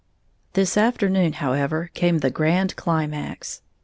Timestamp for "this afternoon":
0.53-1.33